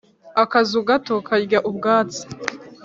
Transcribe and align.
Akazu 0.43 0.77
gato 0.87 1.15
karya 1.27 1.59
ubwatsi. 1.69 2.21